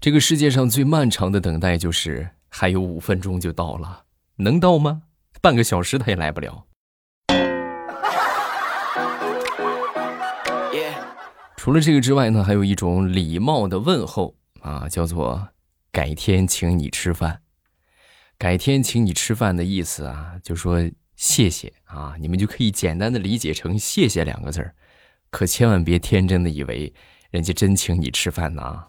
[0.00, 4.04] 这个世界上最漫长的等待就是还有五分钟就到了，
[4.36, 5.02] 能到吗？
[5.42, 6.64] 半个小时他也来不了。
[11.58, 15.50] 除了这个之外呢，还有一种礼貌的问候啊，叫做
[15.92, 17.42] “改天请你吃饭”。
[18.38, 20.78] 改天请你吃饭的意思啊，就说
[21.14, 24.74] 谢谢啊，你们就可以简单的理解成“谢谢”两个字儿，
[25.28, 26.90] 可千万别天真的以为
[27.30, 28.84] 人家真请你吃饭呢。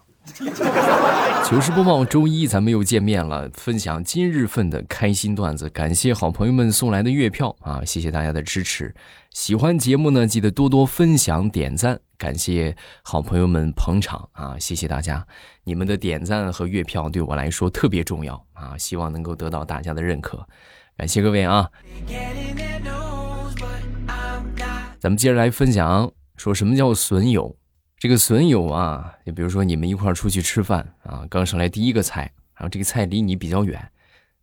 [1.44, 5.68] 糗事播报，周一咱们又见面了，分享今日份的开心段子。
[5.68, 8.94] 感谢好朋友们送来的月票啊，谢谢大家的支持。
[9.30, 11.98] 喜欢节目呢，记得多多分享点赞。
[12.16, 15.26] 感谢好朋友们捧场啊，谢谢大家，
[15.64, 20.46] 你们的点赞和月票对我来说特别重要啊，希望能够得到大家的认可。
[20.96, 21.68] 感谢各位啊，
[25.00, 27.56] 咱们接着来分享，说什么叫损友。
[28.02, 33.92] 这个损友啊，就比如说你们一块儿出去吃饭啊，刚上来第一个菜，然后这个菜离你比较远，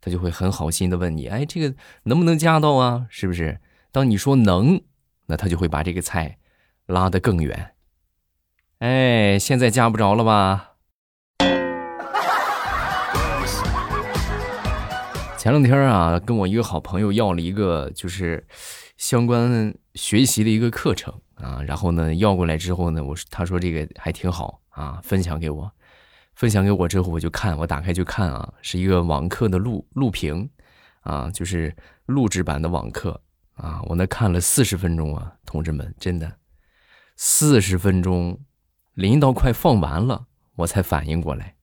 [0.00, 3.04] 他就会很好心的问你，哎，这个能不能夹到啊？
[3.10, 3.60] 是不是？
[3.92, 4.80] 当你说能，
[5.26, 6.38] 那他就会把这个菜
[6.86, 7.72] 拉得更远。
[8.78, 10.76] 哎，现在夹不着了吧？
[15.36, 18.46] 前两天啊，跟我一个好朋友要了一个就是
[18.96, 21.20] 相关学习的一个课程。
[21.42, 25.70] 啊，然后呢，要过来之后呢，我他说这个还挺好啊，分享给我，
[26.34, 30.48] 分享给我之后我就看，我打开就看啊，是一个网课的录录屏，
[31.00, 31.74] 啊，就是
[32.06, 33.20] 录制版的网课
[33.54, 36.30] 啊，我那看了四十分钟啊，同志们，真的
[37.16, 38.38] 四十分钟，
[38.94, 41.56] 临到快放完了，我才反应过来，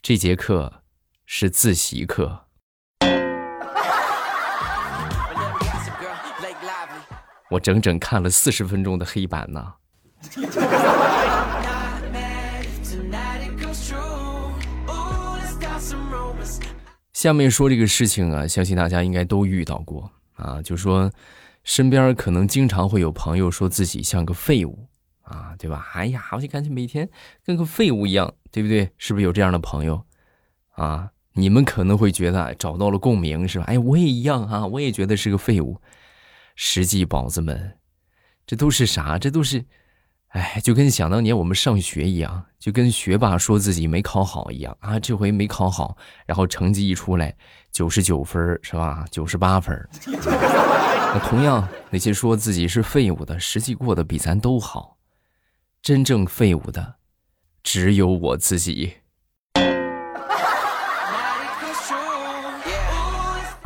[0.00, 0.82] 这节课
[1.24, 2.45] 是自习课。
[7.50, 9.72] 我整整看了四十分钟的黑板呢。
[17.12, 21.10] 下面说这个事情啊，相信大家应该都遇到过啊，就说
[21.64, 24.86] 身边可能经常会有朋友说自己像个废物
[25.22, 25.88] 啊，对吧？
[25.94, 27.08] 哎呀，我就感觉每天
[27.44, 28.90] 跟个废物一样，对不对？
[28.98, 30.04] 是不是有这样的朋友
[30.72, 31.10] 啊？
[31.32, 33.64] 你们可能会觉得找到了共鸣，是吧？
[33.66, 35.80] 哎，我也一样啊，我也觉得是个废物。
[36.56, 37.78] 实际宝子们，
[38.46, 39.18] 这都是啥？
[39.18, 39.64] 这都是，
[40.28, 44.98] 哎，就跟想当年我们上学一样，就跟学霸说自己没考好一样啊。
[44.98, 45.96] 这回没考好，
[46.26, 47.36] 然后成绩一出来，
[47.70, 49.04] 九十九分是吧？
[49.10, 49.88] 九十八分。
[50.06, 54.96] 那同样，那些说自己是废物的，实际过得比咱都好。
[55.82, 56.96] 真正废物的，
[57.62, 58.94] 只有我自己。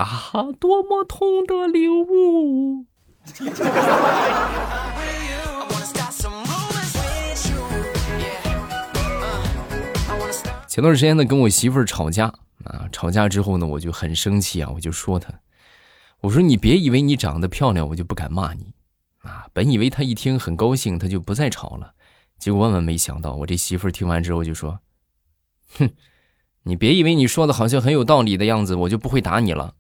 [0.00, 2.86] 啊，多么痛的领悟！
[10.66, 12.32] 前段时间呢，跟我媳妇儿吵架
[12.64, 15.34] 啊，吵架之后呢，我就很生气啊，我就说她，
[16.22, 18.72] 我说你别以为你长得漂亮，我就不敢骂你
[19.18, 19.48] 啊。
[19.52, 21.92] 本以为她一听很高兴，她就不再吵了，
[22.38, 24.80] 结果万万没想到，我这媳妇儿听完之后就说
[25.76, 25.90] ：“哼，
[26.62, 29.74] 你别以为你说的好像很有道理的样子，我就不会打你了。”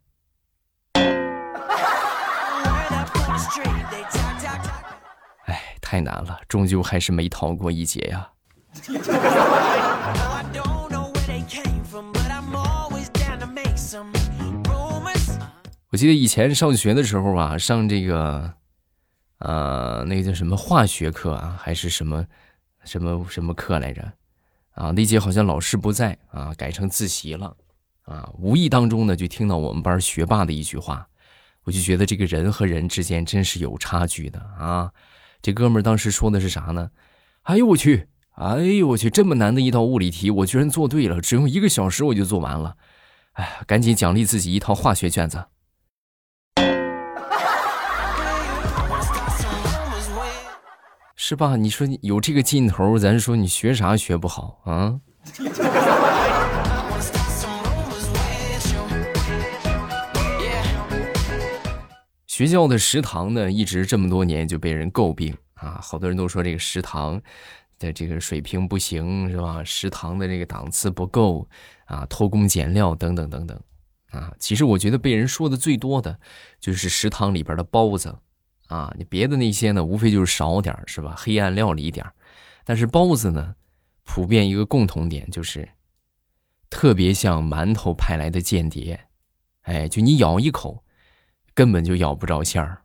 [5.90, 8.30] 太难了，终究还是没逃过一劫呀。
[15.90, 18.54] 我记得以前上学的时候啊，上这个，
[19.38, 22.24] 呃，那个叫什么化学课啊，还是什么
[22.84, 24.12] 什么什么课来着？
[24.76, 27.56] 啊，那节好像老师不在啊，改成自习了
[28.04, 28.30] 啊。
[28.38, 31.08] 无意当中呢，就听到我们班学霸的一句话，
[31.64, 34.92] 我就觉得这个人和人之间真是有差距的啊。
[35.42, 36.90] 这哥们儿当时说的是啥呢？
[37.42, 38.08] 哎呦我去！
[38.36, 39.10] 哎呦我去！
[39.10, 42.76] 这么难的一道物理题，我居然做对了，只用一个小时我就做完了。
[43.32, 45.44] 哎，赶紧奖励自己一套化学卷子。
[51.16, 51.56] 是吧？
[51.56, 55.00] 你说有这个劲头，咱说你学啥学不好啊？
[62.40, 67.20] 学校的食堂呢，一直这么多年就被人诟病啊，好多人都说这个食堂
[67.78, 69.62] 的这个水平不行，是吧？
[69.62, 71.46] 食堂的这个档次不够
[71.84, 73.60] 啊，偷工减料等等等等
[74.08, 74.32] 啊。
[74.38, 76.18] 其实我觉得被人说的最多的
[76.58, 78.16] 就是食堂里边的包子
[78.68, 81.14] 啊，你别的那些呢，无非就是少点是吧？
[81.18, 82.06] 黑暗料理点
[82.64, 83.54] 但是包子呢，
[84.04, 85.68] 普遍一个共同点就是
[86.70, 88.98] 特别像馒头派来的间谍，
[89.64, 90.82] 哎，就你咬一口。
[91.54, 92.82] 根本就咬不着馅儿。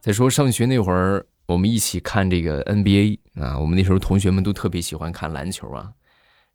[0.00, 5.92] 再说上学那会儿，我们一起看这个 NBA 啊，我们那时候同学们都特别喜欢看篮球啊。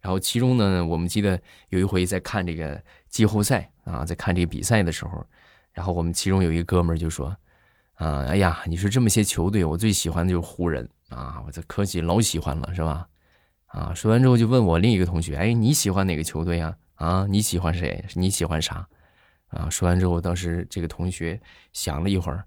[0.01, 1.39] 然后其中呢，我们记得
[1.69, 5.25] 有一回在看这个季后赛啊，在看这个比赛的时候，
[5.73, 7.35] 然后我们其中有一个哥们儿就说
[7.95, 13.07] ：“啊，哎呀，你说这么些球队，我最喜欢的就是湖人啊，我这科技老喜欢了，是吧？”
[13.69, 16.75] 啊，说完之后就问我另一个同学：“哎，你喜欢哪个球队呀？
[16.95, 18.03] 啊，你喜欢谁？
[18.13, 18.87] 你喜欢啥？”
[19.49, 21.41] 啊，说完之后，当时这个同学
[21.73, 22.45] 想了一会儿。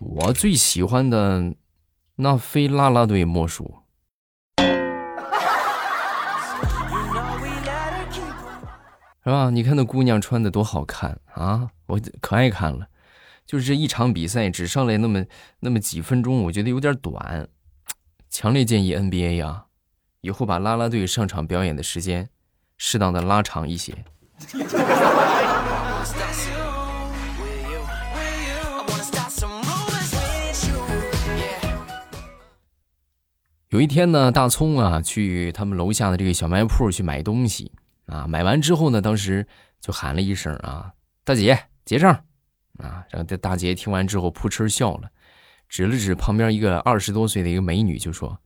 [0.00, 1.54] 我最喜欢的
[2.16, 3.78] 那非啦啦队莫属，
[9.24, 9.50] 是吧？
[9.50, 11.70] 你看那姑娘穿的多好看啊！
[11.86, 12.88] 我可爱看了。
[13.46, 15.24] 就是这一场比赛只上来那么
[15.60, 17.48] 那么几分钟，我觉得有点短。
[18.28, 19.64] 强烈建议 NBA 啊，
[20.20, 22.28] 以后把啦啦队上场表演的时间
[22.76, 23.94] 适当的拉长一些。
[33.70, 37.70] 有一天呢，大葱啊去他们楼下的这个小卖铺去买东西
[38.06, 39.46] 啊，买完之后呢，当时
[39.80, 40.92] 就喊了一声啊，
[41.22, 42.10] 大姐结账
[42.78, 45.10] 啊，然后这大姐听完之后扑哧笑了，
[45.68, 48.40] 指了指旁边一个二十多岁的一个美女就说：“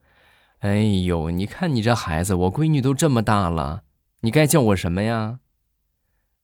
[0.63, 0.77] 哎
[1.07, 3.83] 呦，你看你这孩子，我闺女都这么大了，
[4.21, 5.41] 你该叫我什么呀？”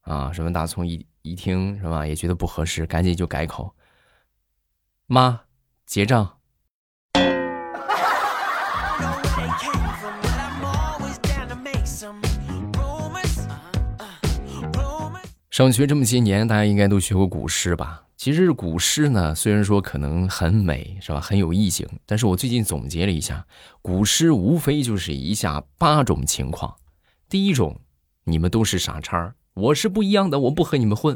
[0.03, 3.73] 啊，什么大葱一一听是吧，也觉得不合适，赶紧就改口
[5.07, 5.43] ：“妈，
[5.85, 6.35] 结账。”
[15.49, 18.03] 上学这么些年，大家应该都学过古诗吧？
[18.19, 21.21] 其实古诗呢，虽然说可能很美，是吧？
[21.21, 23.47] 很有意境，但是我最近总结了一下，
[23.81, 26.75] 古诗无非就是以下八种情况：
[27.29, 27.79] 第一种，
[28.25, 31.15] 你们都是傻叉，我是不一样的，我不和你们混；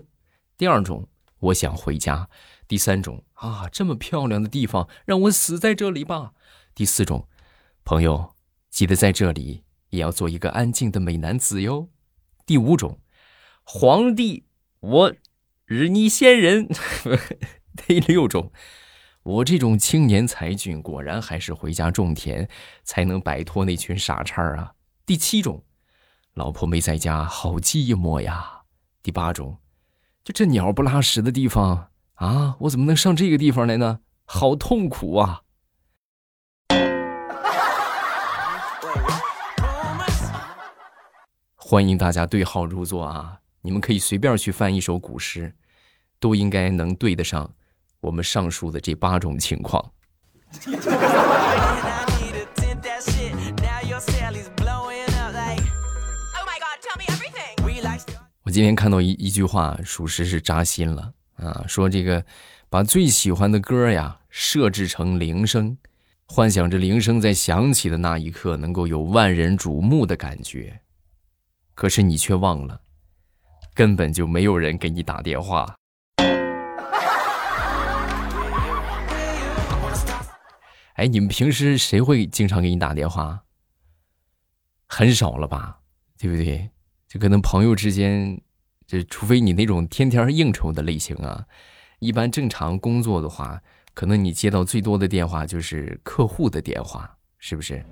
[0.58, 1.10] 第二种，
[1.40, 2.30] 我想回家；
[2.70, 6.32] 第三种，啊，这么漂亮的地方，让我死在这里吧；
[6.74, 7.28] 第四种，
[7.84, 8.34] 朋友，
[8.70, 11.90] 记得在这里也要做一个安静的美男子哟；
[12.46, 12.98] 第五种。
[13.66, 14.46] 皇帝，
[14.80, 15.14] 我
[15.74, 16.68] 日你仙人。
[17.76, 18.52] 第六种，
[19.24, 22.48] 我这种青年才俊，果然还是回家种田，
[22.84, 24.74] 才能摆脱那群傻叉啊。
[25.06, 25.64] 第七种，
[26.36, 28.62] 老婆没在家，好寂寞呀。
[29.02, 29.58] 第八种，
[30.24, 34.02] 就这鸟不拉屎的地方啊，我怎么能上这个地方来呢？
[34.26, 35.42] 好痛苦啊！
[41.56, 43.40] 欢迎大家对号入座啊！
[43.62, 45.56] 你们可以随便去翻一首古诗，
[46.24, 47.54] 都应该能对得上
[48.00, 49.92] 我们上述的这八种情况。
[58.46, 61.66] 我今天看到一一句话，属实是扎心了啊！
[61.68, 62.26] 说这个
[62.70, 65.78] 把最喜欢的歌呀设置成铃声，
[66.26, 70.80] 幻想着铃声在响起的那一刻能够有万人瞩目的感觉，
[71.76, 72.80] 可是你却忘了。
[73.74, 75.76] 根本就没有人给你打电话。
[81.04, 83.44] 哎，你们平时谁会经常给你打电话？
[84.88, 85.82] 很少了吧，
[86.18, 86.70] 对不对？
[87.10, 88.42] 就可能朋友之间，
[88.88, 91.46] 就除非你那种天天应酬的类型啊，
[92.00, 93.62] 一般正常工作的话，
[93.94, 97.84] 可能你接到最多的电话就是客户的电话，是不是？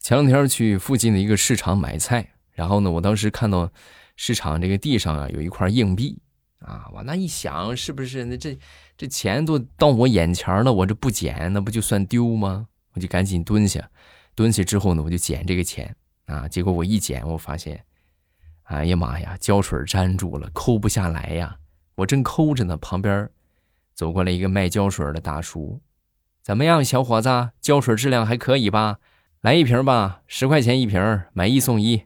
[0.00, 3.72] 前两天去附近的一个市场买菜，然后呢，我当时看到
[4.16, 6.20] 市场这个地上啊有一块硬币，
[6.60, 8.58] 啊，我那一想，是不是那这
[8.96, 12.66] 这钱都到我眼前了，我这不捡，那不就算丢吗？
[12.94, 13.90] 我就赶紧蹲下，
[14.34, 15.94] 蹲下之后呢，我就捡这个钱，
[16.24, 17.84] 啊，结果我一捡，我发现，
[18.64, 21.58] 哎呀妈呀，胶水粘住了，抠不下来呀！
[21.96, 23.28] 我正抠着呢，旁边
[23.94, 25.80] 走过来一个卖胶水的大叔，
[26.42, 28.98] 怎么样，小伙子，胶水质量还可以吧？
[29.42, 32.04] 来一瓶吧，十块钱一瓶，买一送一。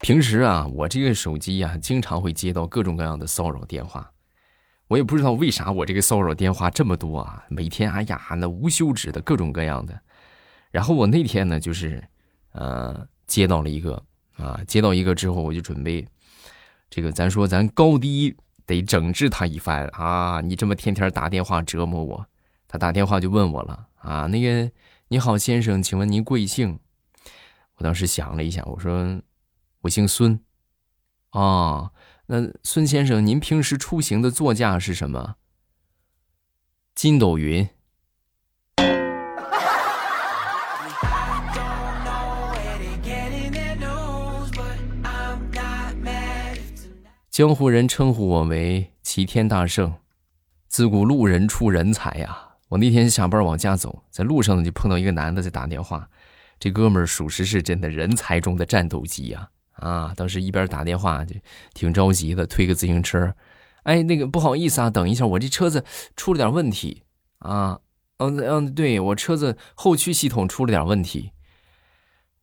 [0.00, 4.12] 平时啊，我这个手机呀，经常会接到各种各样的骚扰电话。
[4.86, 10.00] 我也不知道为啥我这个骚扰电话这么多啊，每天哎呀，那无休止的各种各样的。
[10.70, 12.02] 然后我那天呢，就是
[12.52, 14.02] 呃，接到了一个
[14.36, 16.06] 啊，接到一个之后，我就准备。
[16.88, 18.34] 这个咱说，咱高低
[18.66, 20.40] 得整治他一番啊！
[20.40, 22.26] 你这么天天打电话折磨我，
[22.66, 24.70] 他打电话就问我了啊，那个
[25.08, 26.78] 你好先生，请问您贵姓？
[27.76, 29.20] 我当时想了一下，我说
[29.82, 30.40] 我姓孙。
[31.30, 31.92] 啊
[32.26, 35.36] 那孙先生您平时出行的座驾是什么？
[36.94, 37.68] 筋斗云。
[47.30, 49.94] 江湖人称呼我为齐天大圣
[50.66, 56.10] 自古路人出人才呀我那天下班往家走在路上呢就碰到一个男的在打电话。
[56.58, 61.34] 这哥们儿属实是真的人才中的战斗机呀啊当时一边打电话就
[61.74, 63.34] 挺着急的，推个自行车，
[63.84, 65.84] 哎，那个不好意思啊，等一下，我这车子
[66.16, 67.04] 出了点问题
[67.38, 67.80] 啊，
[68.18, 71.32] 嗯嗯，对我车子后驱系统出了点问题。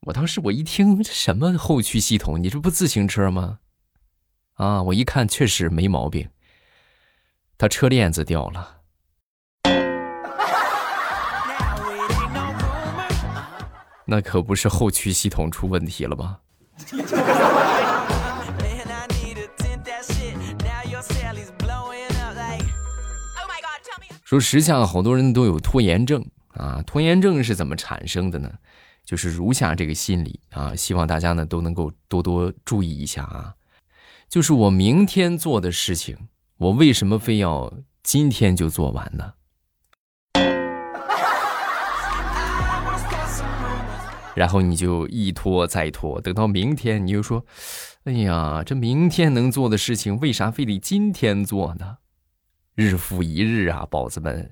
[0.02, 3.60] 我当时我一听这什么后驱系统，你这不自行车吗？
[4.54, 6.30] 啊，我一看确实没毛病，
[7.58, 8.72] 他车链子掉了。
[14.08, 16.40] 那可不是后驱系统出问题了吧？
[24.24, 28.52] 说时下好多人都有拖延症啊，拖延症是怎么产生的呢？
[29.06, 33.54] 就是如下这个心理啊，希望大家呢都能够多多注意一下啊。
[34.28, 36.18] 就是我明天做的事情，
[36.58, 37.72] 我为什么非要
[38.04, 39.34] 今天就做完呢？
[44.36, 47.46] 然后你就一拖再拖，等到明天，你就说
[48.04, 51.98] ：“哎呀，这明天能做的事情，为啥非得今天做呢？”
[52.76, 54.52] 日复一日啊，宝子们。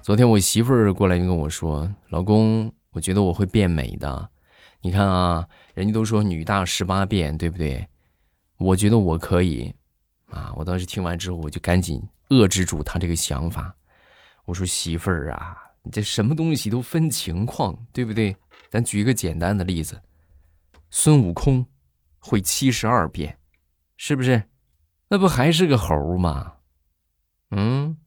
[0.00, 4.28] 昨天我媳妇儿过来就跟我说：“老公，我觉得我会变美的。
[4.82, 7.88] 你看啊，人家都说女大十八变，对不对？
[8.58, 9.74] 我觉得我可以。”
[10.30, 12.00] 啊，我当时听完之后，我就赶紧。
[12.32, 13.76] 遏制住他这个想法，
[14.46, 18.34] 我说媳妇儿啊，你这什么东西都分情况，对不对？
[18.70, 20.00] 咱举一个简单的例子，
[20.90, 21.66] 孙悟空
[22.18, 23.38] 会七十二变，
[23.98, 24.42] 是不是？
[25.08, 26.54] 那不还是个猴吗？
[27.50, 27.98] 嗯，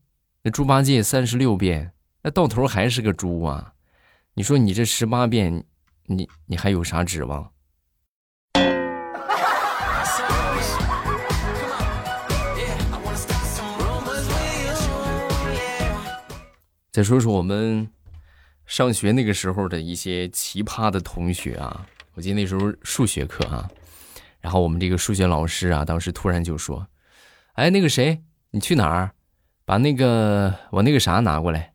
[0.42, 3.74] 那猪八戒三十六变，那到头还是个猪啊？
[4.34, 5.64] 你说你这十八变，
[6.08, 7.54] 你你还有啥指望？
[16.96, 17.90] 再说说我们
[18.66, 23.70] 上学那个时候的一些奇葩的同学啊，我记得那时候数学课啊，
[24.40, 26.88] 然后我们这个数学老师啊，当时突然就说
[27.56, 29.12] ：“哎，那个谁，你去哪儿？
[29.66, 31.74] 把那个我那个啥拿过来。”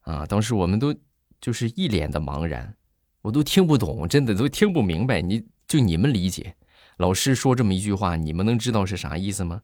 [0.00, 0.94] 啊，当时我们都
[1.38, 2.74] 就是一脸的茫然，
[3.20, 5.20] 我都听不懂，真的都听不明白。
[5.20, 6.56] 你就你们理解，
[6.96, 9.60] 老师说这么一句话，你们能知道是啥意思吗？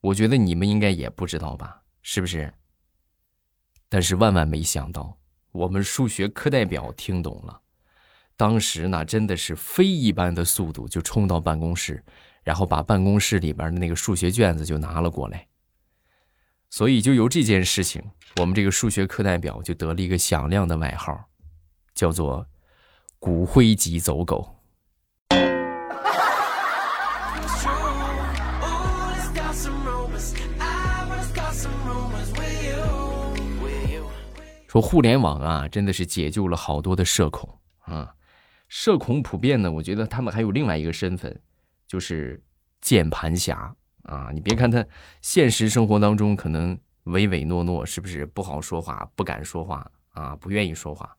[0.00, 2.54] 我觉得你们应该也不知道吧，是不是？
[3.90, 5.18] 但是万万没想到，
[5.52, 7.60] 我们数学课代表听懂了，
[8.36, 12.02] 当时那真的是飞一般的速度就冲到办公室，
[12.44, 15.48] 然后把办公室里边的那个数学卷子就拿了过来。
[16.70, 18.00] 所以就由这件事情，
[18.36, 21.28] 我们这个数学课代表就得了一个响亮的外号，
[21.92, 22.46] 叫做
[23.18, 24.56] “骨灰级走狗”。
[34.70, 38.14] 说互联网啊，真的是解救了好多的社恐啊！
[38.68, 41.42] 社恐普遍呢，我觉得他们还有另外一个身份，
[41.88, 42.40] 就是
[42.80, 43.74] 键盘侠
[44.04, 44.30] 啊！
[44.32, 44.86] 你别看他
[45.22, 51.16] 现实生活当中可能唯唯诺诺，是不是不好说话，不敢说话啊，不愿意说话，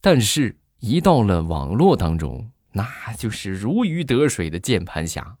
[0.00, 2.84] 但是一到了网络当中，那
[3.16, 5.36] 就是如鱼得水的键盘侠。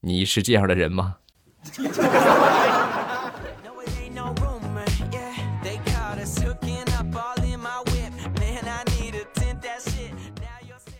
[0.00, 1.16] 你是这样的人吗？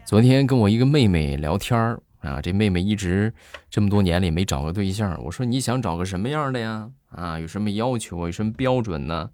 [0.04, 3.32] 昨天跟我一个妹妹聊天啊，这妹妹一直
[3.70, 5.18] 这么多年里没找个对象。
[5.24, 6.90] 我说你想找个什么样的呀？
[7.08, 8.26] 啊，有什么要求？
[8.26, 9.30] 有什么标准呢？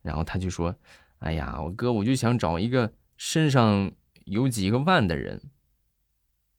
[0.00, 0.76] 然后她就说
[1.18, 3.90] ：“哎呀，我哥，我就想找一个身上
[4.24, 5.42] 有几个万的人。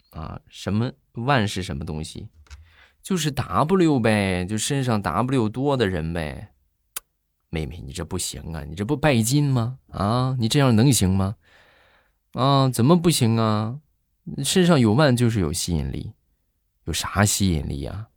[0.09, 2.27] 啊，什么万是什么东西？”
[3.03, 6.53] 就是 W 呗，就身上 W 多的人呗。
[7.49, 9.77] 妹妹，你这不行啊，你这不拜金吗？
[9.91, 11.35] 啊，你这样能行吗？
[12.31, 13.79] 啊，怎么不行啊？
[14.43, 16.13] 身上有万就是有吸引力，
[16.85, 18.07] 有啥吸引力呀？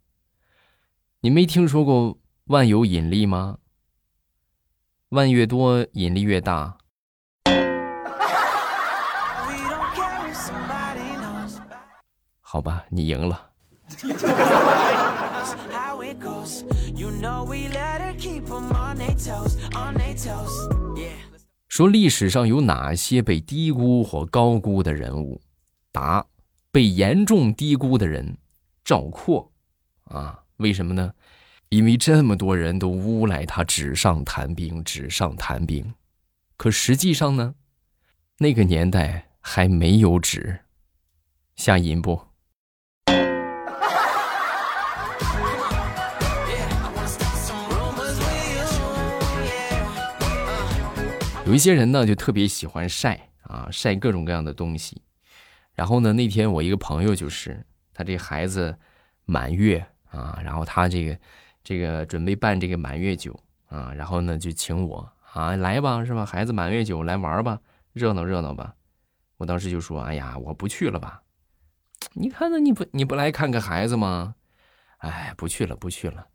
[1.20, 3.58] 你没听说过万有引力吗？
[5.08, 6.78] 万越多，引力越大。
[12.40, 13.50] 好吧，你赢了。
[21.68, 25.40] 说历史上有哪些被低估或高估的人物？
[25.92, 26.26] 答：
[26.72, 28.36] 被严重低估的人，
[28.84, 29.52] 赵括。
[30.04, 31.12] 啊，为什么呢？
[31.68, 35.94] 因为这么多人都诬赖他纸上谈兵，纸上谈兵，
[36.56, 37.54] 可实际上呢，
[38.38, 40.60] 那个年代还没有纸。
[41.56, 42.20] 下银不？
[51.46, 55.00] 有一些人呢，就特别喜欢晒啊，晒各种各样的东西。
[55.74, 58.76] 然后呢，那天我一个朋友就是他这孩子
[59.26, 61.18] 满月啊，然后他这个
[61.62, 63.38] 这个准备办这个满月酒
[63.68, 66.26] 啊，然后呢就请我啊来吧，是吧？
[66.26, 67.60] 孩子满月酒来玩吧，
[67.92, 68.74] 热闹热闹吧。
[69.36, 71.22] 我当时就说：“哎呀，我不去了吧。”
[72.14, 72.58] 你看呢？
[72.58, 74.34] 你不你不来看看孩子吗？
[74.96, 76.26] 哎，不去了，不去了。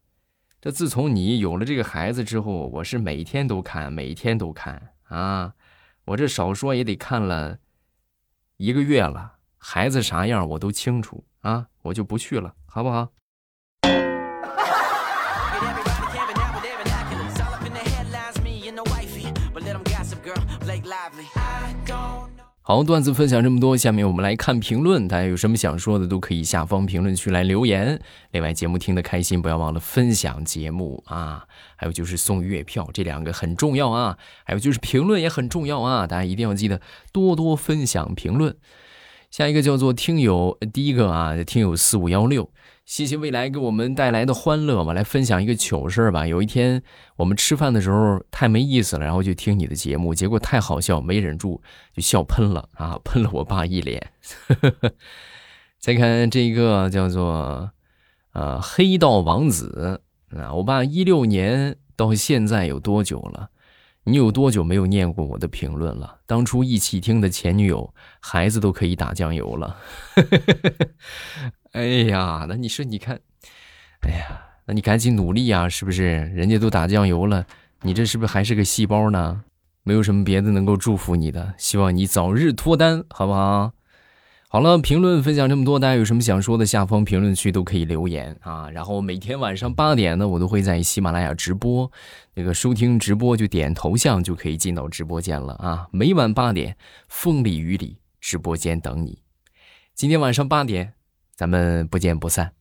[0.62, 4.94] 这自从你有了这个孩子之后，我是每天都看，每天都看。
[5.12, 5.54] 啊，
[6.06, 7.60] 我这少说也得看了
[8.56, 13.10] 一个月了，孩子啥样我都清楚啊，我就不去了，好不好？
[22.72, 25.06] 好，段子分享这么多，下面我们来看评论。
[25.06, 28.00] 大家有什么想说的，都可以下方评论区来留言。
[28.32, 31.46] 另外，节目听得开心，不要忘了分享节目啊！
[31.76, 34.18] 还有就是送月票，这两个很重要啊！
[34.46, 36.08] 还有就是评论也很重要啊！
[36.08, 36.80] 大家一定要记得
[37.12, 38.56] 多多分享评论。
[39.32, 42.52] 下一个叫做听友，第一个啊，听友四五幺六。
[42.84, 46.28] 谢谢未来给我们带来的欢乐嘛，来分享一个糗事吧。
[46.28, 46.84] 有一天
[47.16, 51.62] 我们吃饭的时候太没意思了，然后就听你的节目，结果太好笑，没忍住
[51.96, 54.12] 就笑喷了啊，喷了我爸一脸。
[55.80, 57.72] 再看这个叫做
[58.34, 59.98] 呃黑道王子
[60.36, 63.50] 啊，我爸一六年到现在有多久了？
[64.04, 66.18] 你有多久没有念过我的评论了？
[66.26, 69.78] 当初一起听的前女友，孩子都可以打酱油了。
[71.74, 73.20] 哎呀，那你说你看，
[74.02, 76.04] 哎呀，那你赶紧努力呀，是不是？
[76.34, 77.46] 人家都打酱油了，
[77.82, 79.44] 你这是不是还是个细胞呢？
[79.84, 83.72] 没有什么别的能够祝福你的，希望你早日脱单，好不好？
[84.54, 88.70] 好了，评论分享这么多，大家有什么想说的，下方评论区都可以留言啊。
[88.70, 91.90] 然后每天晚上八点呢，我都会在喜马拉雅直播，
[92.34, 95.88] 那个收听直播就点头像就可以进到直播间了啊。
[95.92, 96.76] 每晚八点，
[97.08, 99.20] 风里雨里，直播间等你。
[99.96, 100.96] 今天晚上八点。
[101.34, 102.52] 咱们不见不散。